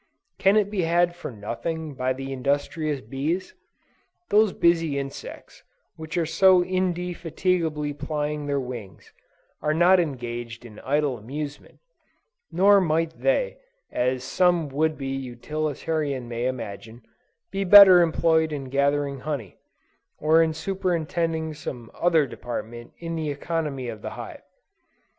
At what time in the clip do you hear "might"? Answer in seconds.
12.81-13.11